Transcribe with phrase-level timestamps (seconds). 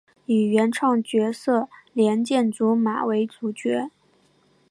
[0.25, 3.91] 以原创角色莲见琢马为主角。